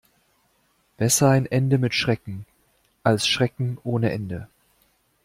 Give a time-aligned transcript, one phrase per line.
[0.97, 2.47] Besser ein Ende mit Schrecken,
[3.03, 4.47] als Schrecken ohne Ende.